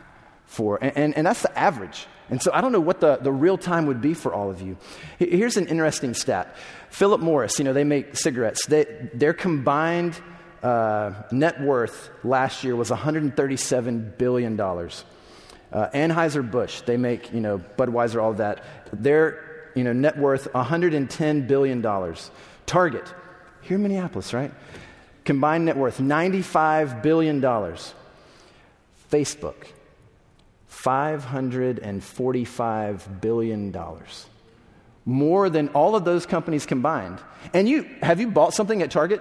[0.46, 2.06] for, and, and, and, that's the average.
[2.30, 4.62] And so I don't know what the, the real time would be for all of
[4.62, 4.76] you.
[5.18, 6.56] Here's an interesting stat
[6.90, 10.20] Philip Morris, you know, they make cigarettes, they, their combined
[10.62, 14.60] uh, net worth last year was $137 billion.
[14.60, 14.88] Uh,
[15.72, 18.64] Anheuser-Busch, they make, you know, Budweiser, all of that.
[18.92, 21.82] Their, you know, net worth, $110 billion.
[22.66, 23.14] Target,
[23.62, 24.52] here in Minneapolis, right?
[25.24, 27.42] Combined net worth, $95 billion.
[29.10, 29.66] Facebook,
[30.86, 33.76] $545 billion.
[35.04, 37.18] More than all of those companies combined.
[37.52, 39.20] And you, have you bought something at Target?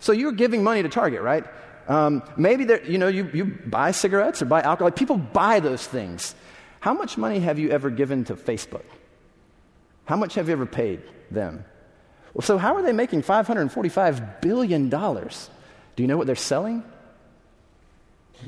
[0.00, 1.44] So you're giving money to Target, right?
[1.86, 4.90] Um, maybe you know, you, you buy cigarettes or buy alcohol.
[4.90, 6.34] People buy those things.
[6.80, 8.84] How much money have you ever given to Facebook?
[10.04, 11.64] How much have you ever paid them?
[12.34, 14.88] Well, so how are they making $545 billion?
[14.88, 15.28] Do
[15.96, 16.84] you know what they're selling?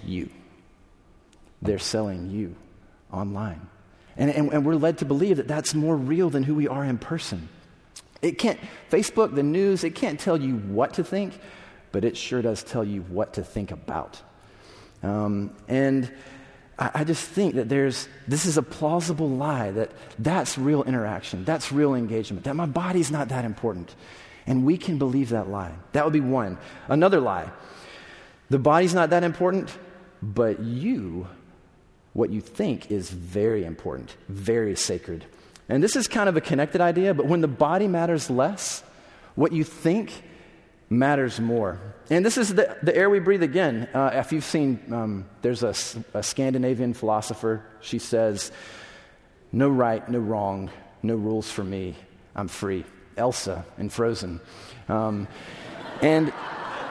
[0.04, 0.30] You.
[1.62, 2.56] They're selling you
[3.12, 3.60] online.
[4.16, 6.84] And, and, and we're led to believe that that's more real than who we are
[6.84, 7.48] in person.
[8.22, 8.58] It can't,
[8.90, 11.38] Facebook, the news, it can't tell you what to think,
[11.92, 14.20] but it sure does tell you what to think about.
[15.02, 16.12] Um, and
[16.78, 21.44] I, I, just think that there's, this is a plausible lie that that's real interaction,
[21.44, 23.94] that's real engagement, that my body's not that important.
[24.46, 25.72] And we can believe that lie.
[25.92, 26.58] That would be one.
[26.88, 27.50] Another lie
[28.50, 29.70] the body's not that important,
[30.20, 31.28] but you,
[32.12, 35.24] what you think, is very important, very sacred.
[35.68, 38.82] And this is kind of a connected idea, but when the body matters less,
[39.36, 40.12] what you think
[40.88, 41.80] matters more.
[42.10, 43.88] And this is the, the air we breathe again.
[43.94, 45.74] Uh, if you've seen, um, there's a,
[46.12, 47.64] a Scandinavian philosopher.
[47.80, 48.50] She says,
[49.52, 50.70] No right, no wrong,
[51.02, 51.94] no rules for me.
[52.34, 52.84] I'm free.
[53.16, 54.40] Elsa in Frozen.
[54.88, 55.28] Um,
[56.02, 56.32] and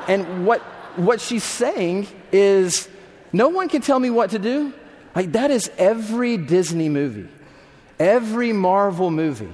[0.10, 0.62] and what,
[0.96, 2.90] what she's saying is,
[3.32, 4.74] no one can tell me what to do.
[5.20, 7.28] Like, that is every Disney movie.
[8.00, 9.52] Every Marvel movie,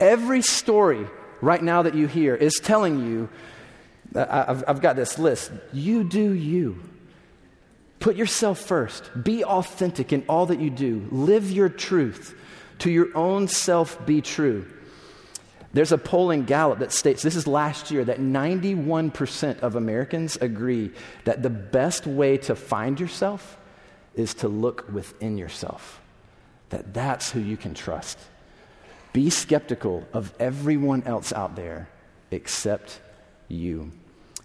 [0.00, 1.06] every story
[1.42, 3.28] right now that you hear is telling you
[4.14, 5.52] I've, I've got this list.
[5.70, 6.82] You do you.
[8.00, 9.10] Put yourself first.
[9.22, 11.06] Be authentic in all that you do.
[11.10, 12.34] Live your truth.
[12.78, 14.64] To your own self, be true.
[15.74, 20.38] There's a poll in Gallup that states this is last year that 91% of Americans
[20.38, 20.90] agree
[21.24, 23.58] that the best way to find yourself
[24.14, 26.00] is to look within yourself
[26.70, 28.18] that that's who you can trust.
[29.12, 31.88] Be skeptical of everyone else out there
[32.30, 33.00] except
[33.48, 33.92] you.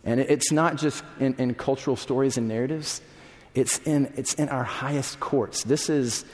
[0.04, 3.02] And it's not just in, in cultural stories and narratives,
[3.56, 5.64] it's in, it's in our highest courts.
[5.64, 6.26] This is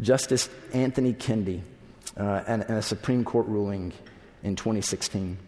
[0.00, 1.62] Justice Anthony Kennedy
[2.16, 3.92] uh, and, and a Supreme Court ruling
[4.42, 5.38] in 2016.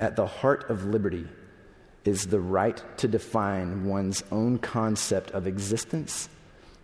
[0.00, 1.26] At the heart of liberty
[2.04, 6.28] is the right to define one's own concept of existence,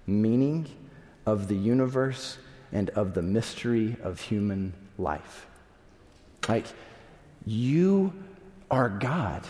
[0.06, 0.68] meaning,
[1.26, 2.38] of the universe,
[2.72, 5.46] and of the mystery of human life.
[6.48, 6.66] Like,
[7.46, 8.12] you
[8.70, 9.42] are God.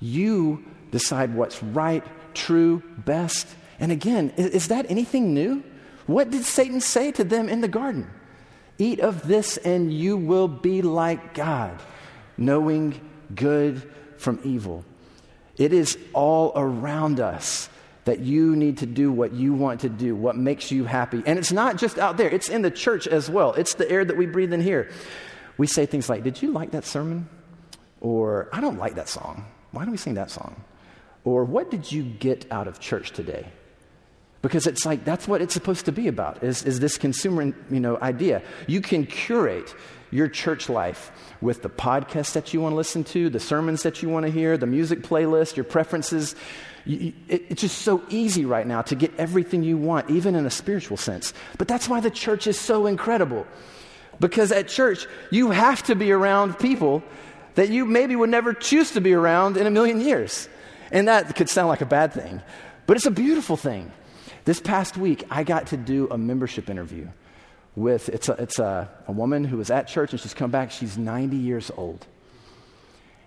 [0.00, 3.48] You decide what's right, true, best.
[3.80, 5.62] And again, is, is that anything new?
[6.06, 8.08] What did Satan say to them in the garden?
[8.78, 11.80] Eat of this and you will be like God,
[12.36, 13.00] knowing
[13.34, 13.82] good
[14.16, 14.84] from evil.
[15.56, 17.68] It is all around us
[18.08, 21.22] that you need to do what you want to do, what makes you happy.
[21.26, 23.52] And it's not just out there, it's in the church as well.
[23.52, 24.90] It's the air that we breathe in here.
[25.58, 27.28] We say things like, Did you like that sermon?
[28.00, 29.44] Or, I don't like that song.
[29.72, 30.64] Why don't we sing that song?
[31.24, 33.46] Or, What did you get out of church today?
[34.40, 37.80] Because it's like that's what it's supposed to be about, is, is this consumer you
[37.80, 38.42] know, idea.
[38.66, 39.74] You can curate
[40.10, 44.02] your church life with the podcast that you want to listen to, the sermons that
[44.02, 46.34] you want to hear, the music playlist, your preferences.
[46.84, 50.46] You, it, it's just so easy right now to get everything you want, even in
[50.46, 51.34] a spiritual sense.
[51.58, 53.46] But that's why the church is so incredible.
[54.20, 57.02] Because at church, you have to be around people
[57.54, 60.48] that you maybe would never choose to be around in a million years.
[60.90, 62.40] And that could sound like a bad thing,
[62.86, 63.92] but it's a beautiful thing.
[64.48, 67.08] This past week, I got to do a membership interview
[67.76, 70.70] with it's, a, it's a, a woman who was at church and she's come back.
[70.70, 72.06] She's 90 years old.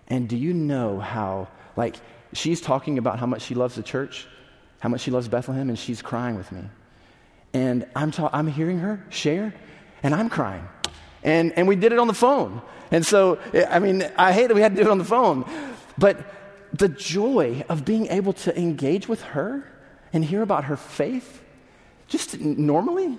[0.07, 1.97] And do you know how, like,
[2.33, 4.25] she's talking about how much she loves the church,
[4.79, 6.63] how much she loves Bethlehem, and she's crying with me.
[7.53, 9.53] And I'm, ta- I'm hearing her share,
[10.01, 10.67] and I'm crying.
[11.21, 12.63] And, and we did it on the phone.
[12.89, 13.37] And so,
[13.69, 15.45] I mean, I hate that we had to do it on the phone.
[15.99, 16.17] But
[16.73, 19.70] the joy of being able to engage with her
[20.13, 21.41] and hear about her faith,
[22.07, 23.17] just normally,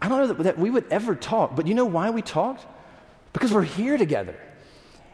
[0.00, 1.54] I don't know that, that we would ever talk.
[1.56, 2.64] But you know why we talked?
[3.32, 4.34] Because we're here together.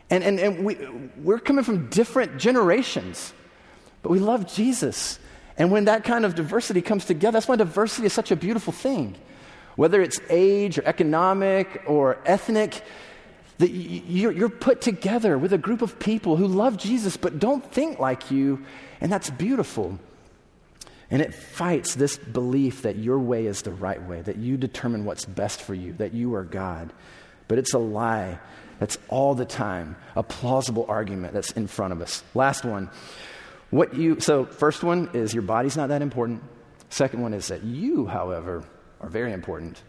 [0.08, 0.78] And, and, and we,
[1.16, 3.32] we're coming from different generations,
[4.02, 5.18] but we love Jesus.
[5.58, 8.72] And when that kind of diversity comes together, that's why diversity is such a beautiful
[8.72, 9.16] thing.
[9.74, 12.82] Whether it's age or economic or ethnic,
[13.58, 17.64] that you're, you're put together with a group of people who love Jesus but don't
[17.72, 18.64] think like you,
[19.00, 19.98] and that's beautiful.
[21.10, 25.04] And it fights this belief that your way is the right way, that you determine
[25.04, 26.92] what's best for you, that you are God.
[27.48, 28.40] But it's a lie
[28.78, 32.22] that's all the time a plausible argument that's in front of us.
[32.34, 32.90] Last one.
[33.70, 36.42] What you so first one is your body's not that important.
[36.88, 38.64] Second one is that you, however,
[39.00, 39.82] are very important.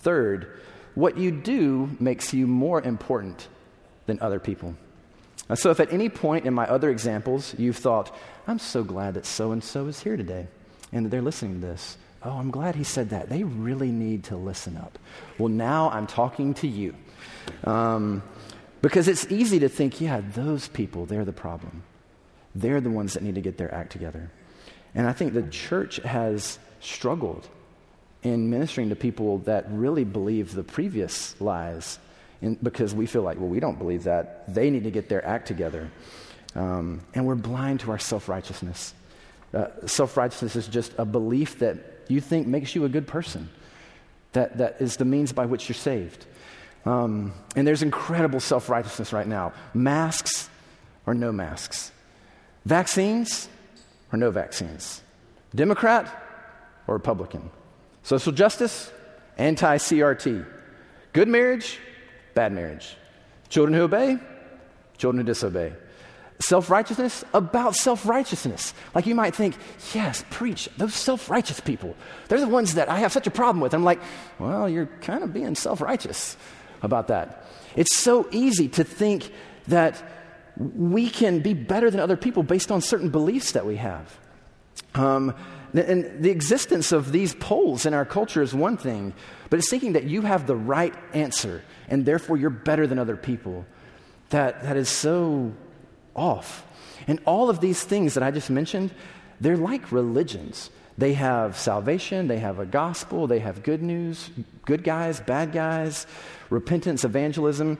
[0.00, 0.60] Third,
[0.94, 3.48] what you do makes you more important
[4.06, 4.74] than other people.
[5.48, 8.14] Uh, so, if at any point in my other examples you've thought,
[8.46, 10.46] I'm so glad that so and so is here today
[10.92, 13.28] and that they're listening to this, oh, I'm glad he said that.
[13.28, 14.98] They really need to listen up.
[15.38, 16.94] Well, now I'm talking to you.
[17.64, 18.22] Um,
[18.82, 21.82] because it's easy to think, yeah, those people, they're the problem.
[22.54, 24.30] They're the ones that need to get their act together.
[24.94, 27.48] And I think the church has struggled
[28.22, 31.98] in ministering to people that really believe the previous lies
[32.40, 34.52] in, because we feel like, well, we don't believe that.
[34.52, 35.90] They need to get their act together.
[36.54, 38.94] Um, and we're blind to our self righteousness.
[39.52, 43.48] Uh, self righteousness is just a belief that you think makes you a good person,
[44.32, 46.26] that, that is the means by which you're saved.
[46.84, 50.48] Um, and there's incredible self righteousness right now masks
[51.06, 51.92] or no masks,
[52.64, 53.48] vaccines
[54.12, 55.02] or no vaccines,
[55.54, 56.22] Democrat
[56.86, 57.50] or Republican,
[58.02, 58.92] social justice,
[59.38, 60.46] anti CRT,
[61.12, 61.78] good marriage,
[62.34, 62.96] bad marriage,
[63.48, 64.18] children who obey,
[64.98, 65.72] children who disobey.
[66.40, 68.74] Self righteousness about self righteousness.
[68.94, 69.56] Like you might think,
[69.94, 70.68] yes, preach.
[70.76, 71.96] Those self righteous people,
[72.28, 73.72] they're the ones that I have such a problem with.
[73.72, 74.00] I'm like,
[74.38, 76.36] well, you're kind of being self righteous
[76.82, 77.46] about that.
[77.76, 79.30] It's so easy to think
[79.68, 80.02] that
[80.56, 84.18] we can be better than other people based on certain beliefs that we have.
[84.94, 85.34] Um,
[85.72, 89.12] and the existence of these poles in our culture is one thing,
[89.50, 93.16] but it's thinking that you have the right answer and therefore you're better than other
[93.16, 93.66] people.
[94.30, 95.52] That, that is so
[96.14, 96.66] off.
[97.06, 98.90] And all of these things that I just mentioned,
[99.40, 100.70] they're like religions.
[100.96, 104.30] They have salvation, they have a gospel, they have good news,
[104.64, 106.06] good guys, bad guys,
[106.50, 107.78] repentance, evangelism.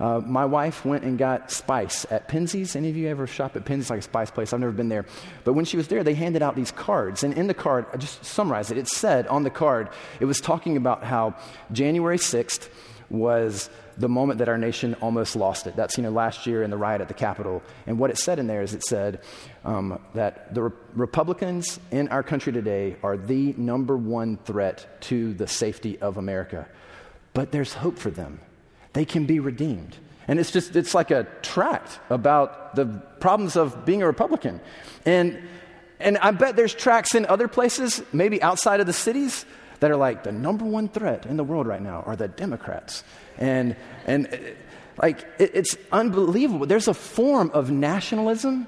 [0.00, 2.76] Uh, my wife went and got spice at Penzeys.
[2.76, 4.52] Any of you ever shop at Penzeys, like a spice place?
[4.52, 5.06] I've never been there.
[5.44, 7.22] But when she was there, they handed out these cards.
[7.22, 8.78] And in the card, I just summarize it.
[8.78, 9.88] It said on the card,
[10.20, 11.36] it was talking about how
[11.72, 12.68] January 6th
[13.08, 15.74] was the moment that our nation almost lost it.
[15.76, 17.62] That's, you know, last year in the riot at the Capitol.
[17.86, 19.20] And what it said in there is it said
[19.64, 25.32] um, that the re- Republicans in our country today are the number one threat to
[25.34, 26.66] the safety of America.
[27.32, 28.40] But there's hope for them.
[28.92, 29.96] They can be redeemed.
[30.28, 32.86] And it's just, it's like a tract about the
[33.20, 34.60] problems of being a Republican.
[35.04, 35.38] And,
[36.00, 39.46] and I bet there's tracts in other places, maybe outside of the cities,
[39.80, 43.04] that are like the number one threat in the world right now are the Democrats.
[43.38, 44.28] And, and
[45.00, 46.66] like, it, it's unbelievable.
[46.66, 48.66] There's a form of nationalism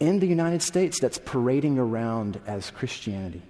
[0.00, 3.42] in the United States that's parading around as Christianity.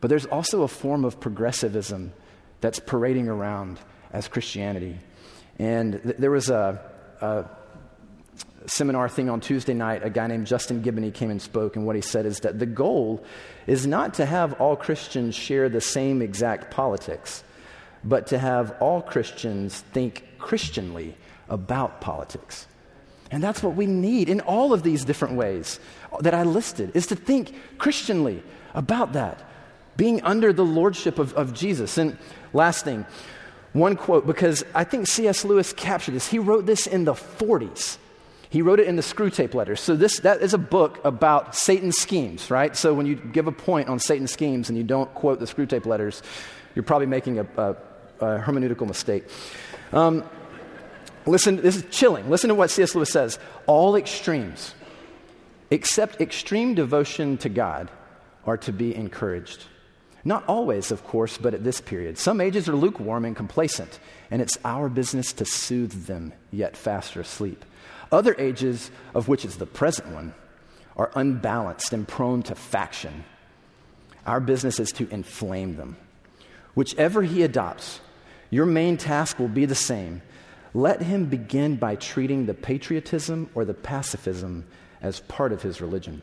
[0.00, 2.12] But there's also a form of progressivism
[2.60, 3.78] that's parading around
[4.12, 4.98] as Christianity.
[5.58, 6.80] And th- there was a,
[7.20, 7.44] a
[8.66, 11.96] seminar thing on Tuesday night, a guy named Justin Giboney came and spoke, and what
[11.96, 13.24] he said is that the goal
[13.66, 17.44] is not to have all Christians share the same exact politics,
[18.04, 21.14] but to have all Christians think Christianly
[21.48, 22.66] about politics.
[23.30, 25.80] And that's what we need in all of these different ways
[26.20, 28.42] that I listed, is to think Christianly
[28.74, 29.42] about that,
[29.96, 31.98] being under the lordship of, of Jesus.
[31.98, 32.16] And
[32.52, 33.06] last thing,
[33.72, 35.44] one quote, because I think C.S.
[35.44, 36.28] Lewis captured this.
[36.28, 37.98] He wrote this in the 40s.
[38.48, 39.80] He wrote it in the Screwtape Letters.
[39.80, 42.76] So this that is a book about Satan's schemes, right?
[42.76, 45.86] So when you give a point on Satan's schemes and you don't quote the Screwtape
[45.86, 46.22] Letters,
[46.74, 47.76] you're probably making a, a,
[48.20, 49.24] a hermeneutical mistake.
[49.92, 50.24] Um,
[51.26, 52.30] listen, this is chilling.
[52.30, 52.94] Listen to what C.S.
[52.94, 53.38] Lewis says.
[53.66, 54.74] All extremes,
[55.70, 57.90] except extreme devotion to God,
[58.44, 59.64] are to be encouraged.
[60.24, 62.18] Not always, of course, but at this period.
[62.18, 67.20] Some ages are lukewarm and complacent, and it's our business to soothe them, yet faster
[67.20, 67.64] asleep.
[68.12, 70.34] Other ages, of which is the present one,
[70.96, 73.24] are unbalanced and prone to faction.
[74.26, 75.96] Our business is to inflame them.
[76.74, 78.00] Whichever he adopts,
[78.50, 80.22] your main task will be the same.
[80.74, 84.66] Let him begin by treating the patriotism or the pacifism
[85.00, 86.22] as part of his religion.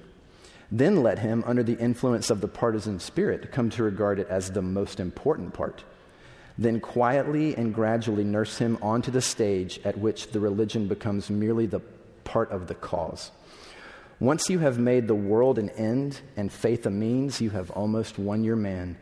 [0.72, 4.52] Then let him, under the influence of the partisan spirit, come to regard it as
[4.52, 5.84] the most important part.
[6.58, 11.66] Then quietly and gradually nurse him onto the stage at which the religion becomes merely
[11.66, 11.82] the
[12.24, 13.32] part of the cause.
[14.20, 18.18] Once you have made the world an end and faith a means, you have almost
[18.18, 18.97] won your man,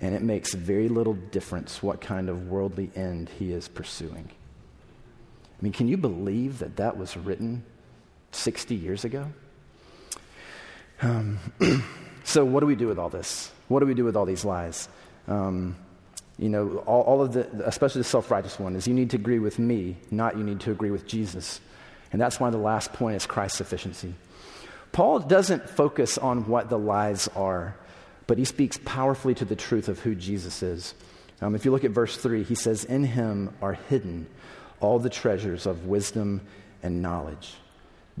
[0.00, 4.28] and it makes very little difference what kind of worldly end he is pursuing.
[5.58, 7.62] I mean, can you believe that that was written
[8.32, 9.30] 60 years ago?
[11.02, 11.38] Um,
[12.24, 13.52] so, what do we do with all this?
[13.68, 14.88] What do we do with all these lies?
[15.28, 15.76] Um,
[16.38, 19.16] you know, all, all, of the, especially the self righteous one, is you need to
[19.16, 21.60] agree with me, not you need to agree with Jesus.
[22.12, 24.14] And that's why the last point is Christ's sufficiency.
[24.92, 27.76] Paul doesn't focus on what the lies are,
[28.26, 30.94] but he speaks powerfully to the truth of who Jesus is.
[31.40, 34.26] Um, if you look at verse 3, he says, In him are hidden
[34.80, 36.40] all the treasures of wisdom
[36.82, 37.54] and knowledge.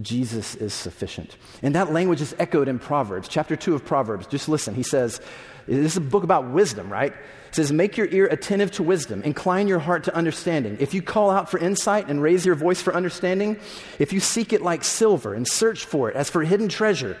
[0.02, 1.36] Jesus is sufficient.
[1.62, 4.26] And that language is echoed in Proverbs, chapter 2 of Proverbs.
[4.26, 4.74] Just listen.
[4.74, 5.20] He says,
[5.66, 7.12] This is a book about wisdom, right?
[7.12, 10.76] It says, Make your ear attentive to wisdom, incline your heart to understanding.
[10.80, 13.56] If you call out for insight and raise your voice for understanding,
[14.00, 17.16] if you seek it like silver and search for it as for hidden treasure,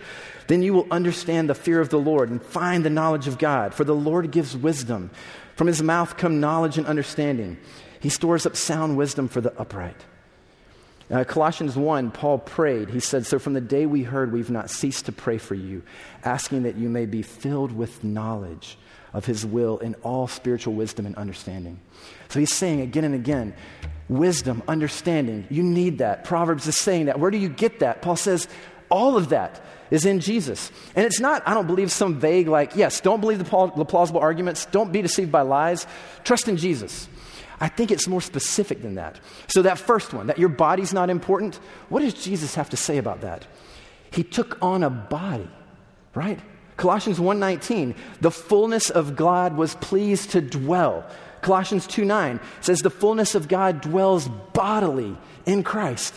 [0.48, 3.72] then you will understand the fear of the Lord and find the knowledge of God.
[3.72, 5.10] For the Lord gives wisdom.
[5.54, 7.56] From his mouth come knowledge and understanding.
[8.00, 10.04] He stores up sound wisdom for the upright.
[11.10, 12.88] Uh, Colossians 1, Paul prayed.
[12.88, 15.82] He said, So from the day we heard, we've not ceased to pray for you,
[16.24, 18.78] asking that you may be filled with knowledge
[19.12, 21.78] of his will in all spiritual wisdom and understanding.
[22.28, 23.54] So he's saying again and again,
[24.08, 26.24] wisdom, understanding, you need that.
[26.24, 27.20] Proverbs is saying that.
[27.20, 28.02] Where do you get that?
[28.02, 28.48] Paul says,
[28.90, 30.70] all of that is in Jesus.
[30.96, 34.66] And it's not, I don't believe, some vague, like, yes, don't believe the, plausible arguments,
[34.66, 35.86] don't be deceived by lies,
[36.24, 37.08] trust in Jesus.
[37.64, 39.18] I think it's more specific than that.
[39.46, 41.58] So, that first one, that your body's not important,
[41.88, 43.46] what does Jesus have to say about that?
[44.10, 45.48] He took on a body,
[46.14, 46.38] right?
[46.76, 51.06] Colossians 1:19, the fullness of God was pleased to dwell.
[51.40, 56.12] Colossians 2:9 says the fullness of God dwells bodily in Christ.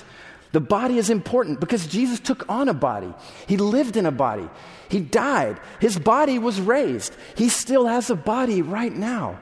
[0.51, 3.13] The body is important because Jesus took on a body.
[3.47, 4.49] He lived in a body.
[4.89, 5.61] He died.
[5.79, 7.15] His body was raised.
[7.35, 9.39] He still has a body right now.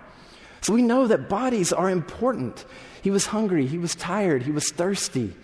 [0.66, 2.66] So we know that bodies are important.
[3.04, 5.36] He was hungry, he was tired, he was thirsty.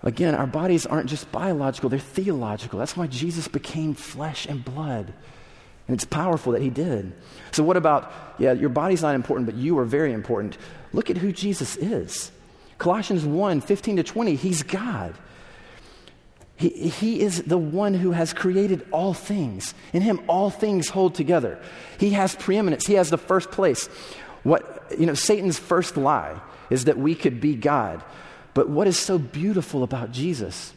[0.00, 2.78] Again, our bodies aren't just biological, they're theological.
[2.78, 5.12] That's why Jesus became flesh and blood.
[5.88, 7.14] And it's powerful that he did.
[7.50, 10.56] So, what about, yeah, your body's not important, but you are very important.
[10.92, 12.30] Look at who Jesus is.
[12.78, 15.16] Colossians 1 15 to 20, he's God.
[16.56, 19.74] He, he is the one who has created all things.
[19.92, 21.58] In him, all things hold together.
[21.98, 23.86] He has preeminence, he has the first place.
[24.44, 26.40] What, you know, Satan's first lie
[26.70, 28.02] is that we could be God.
[28.52, 30.72] But what is so beautiful about Jesus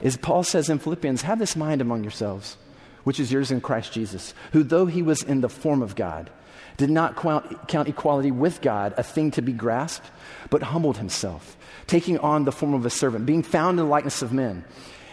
[0.00, 2.56] is Paul says in Philippians, have this mind among yourselves,
[3.02, 6.30] which is yours in Christ Jesus, who, though he was in the form of God,
[6.76, 10.06] did not count equality with God a thing to be grasped,
[10.48, 11.56] but humbled himself,
[11.88, 14.64] taking on the form of a servant, being found in the likeness of men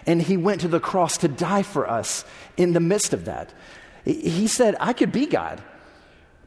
[0.05, 2.25] and he went to the cross to die for us
[2.57, 3.53] in the midst of that.
[4.03, 5.61] He said, I could be God,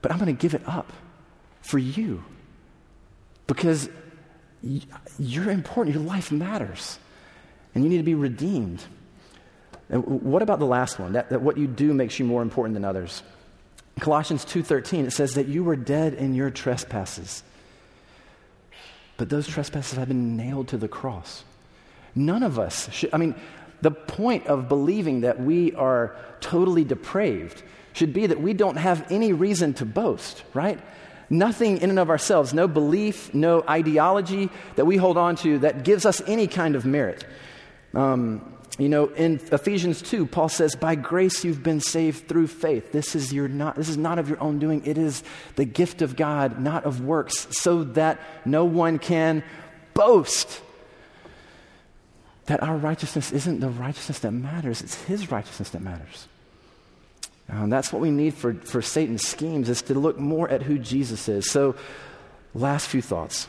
[0.01, 0.93] but I'm going to give it up
[1.63, 2.25] for you
[3.47, 3.89] because
[5.19, 5.97] you're important.
[5.97, 6.99] Your life matters,
[7.75, 8.83] and you need to be redeemed.
[9.89, 11.15] And what about the last one?
[11.15, 13.23] That, that what you do makes you more important than others.
[13.99, 17.43] Colossians 2:13 it says that you were dead in your trespasses.
[19.17, 21.43] But those trespasses have been nailed to the cross.
[22.15, 23.35] None of us should, I mean,
[23.81, 29.11] the point of believing that we are totally depraved should be that we don't have
[29.11, 30.81] any reason to boast, right?
[31.31, 35.85] Nothing in and of ourselves, no belief, no ideology that we hold on to that
[35.85, 37.25] gives us any kind of merit.
[37.95, 42.93] Um, you know, in Ephesians 2, Paul says, By grace you've been saved through faith.
[42.93, 45.23] This is, your not, this is not of your own doing, it is
[45.57, 49.43] the gift of God, not of works, so that no one can
[49.95, 50.63] boast
[52.49, 56.29] that our righteousness isn't the righteousness that matters, it's His righteousness that matters.
[57.51, 60.79] Um, that's what we need for, for Satan's schemes, is to look more at who
[60.79, 61.51] Jesus is.
[61.51, 61.77] So,
[62.55, 63.49] last few thoughts.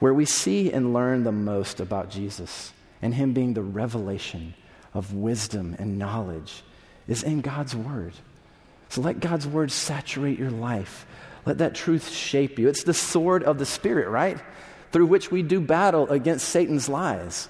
[0.00, 2.72] Where we see and learn the most about Jesus
[3.02, 4.54] and Him being the revelation
[4.94, 6.62] of wisdom and knowledge
[7.08, 8.14] is in God's Word.
[8.88, 11.06] So let God's word saturate your life.
[11.44, 12.68] Let that truth shape you.
[12.68, 14.38] It's the sword of the Spirit, right?
[14.92, 17.48] Through which we do battle against Satan's lies.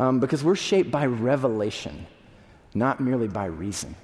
[0.00, 2.06] Um, because we're shaped by revelation,
[2.72, 3.94] not merely by reason.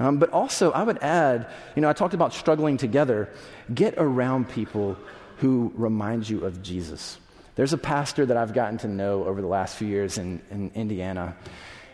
[0.00, 1.46] Um, but also, I would add,
[1.76, 3.30] you know, I talked about struggling together.
[3.72, 4.96] Get around people
[5.36, 7.16] who remind you of Jesus.
[7.54, 10.72] There's a pastor that I've gotten to know over the last few years in, in
[10.74, 11.36] Indiana,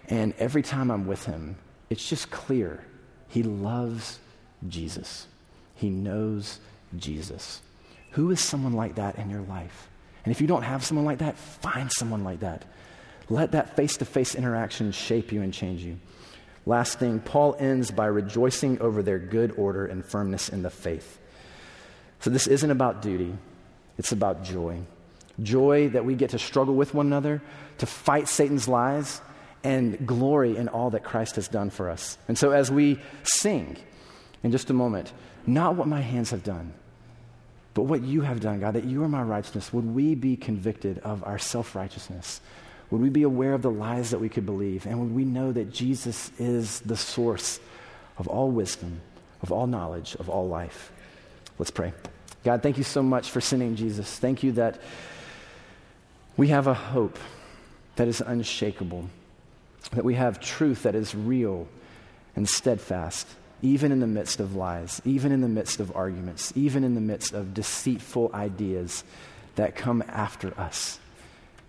[0.08, 1.56] and every time I'm with him,
[1.90, 2.82] it's just clear
[3.28, 4.18] he loves
[4.66, 5.26] Jesus.
[5.74, 6.58] He knows
[6.96, 7.60] Jesus.
[8.12, 9.90] Who is someone like that in your life?
[10.24, 12.64] And if you don't have someone like that, find someone like that.
[13.30, 15.98] Let that face to face interaction shape you and change you.
[16.66, 21.18] Last thing, Paul ends by rejoicing over their good order and firmness in the faith.
[22.18, 23.34] So this isn't about duty,
[23.96, 24.80] it's about joy.
[25.42, 27.40] Joy that we get to struggle with one another,
[27.78, 29.22] to fight Satan's lies,
[29.62, 32.18] and glory in all that Christ has done for us.
[32.28, 33.76] And so as we sing
[34.42, 35.12] in just a moment,
[35.46, 36.74] not what my hands have done,
[37.72, 40.98] but what you have done, God, that you are my righteousness, would we be convicted
[40.98, 42.40] of our self righteousness?
[42.90, 44.86] Would we be aware of the lies that we could believe?
[44.86, 47.60] And would we know that Jesus is the source
[48.18, 49.00] of all wisdom,
[49.42, 50.90] of all knowledge, of all life?
[51.58, 51.92] Let's pray.
[52.42, 54.18] God, thank you so much for sending Jesus.
[54.18, 54.80] Thank you that
[56.36, 57.18] we have a hope
[57.96, 59.08] that is unshakable,
[59.92, 61.68] that we have truth that is real
[62.34, 63.26] and steadfast,
[63.62, 67.00] even in the midst of lies, even in the midst of arguments, even in the
[67.00, 69.04] midst of deceitful ideas
[69.56, 70.98] that come after us.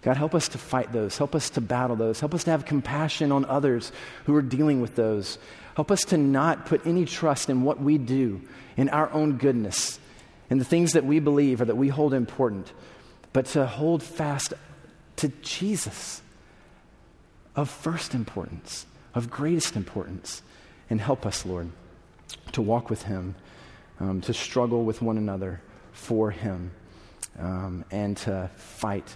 [0.02, 1.18] God, help us to fight those.
[1.18, 2.20] Help us to battle those.
[2.20, 3.92] Help us to have compassion on others
[4.26, 5.38] who are dealing with those.
[5.76, 8.42] Help us to not put any trust in what we do,
[8.78, 10.00] in our own goodness,
[10.50, 12.74] in the things that we believe or that we hold important,
[13.32, 14.54] but to hold fast
[15.18, 16.22] to Jesus
[17.56, 20.42] of first importance, of greatest importance.
[20.90, 21.70] And help us, Lord,
[22.54, 23.36] to walk with Him,
[24.00, 25.62] um, to struggle with one another
[25.94, 26.72] for Him,
[27.40, 29.16] um, and to fight